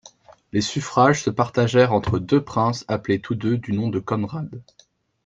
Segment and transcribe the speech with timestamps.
[0.51, 4.63] Les suffrages se partagèrent entre deux princes appelés tous deux du nom de Conrad.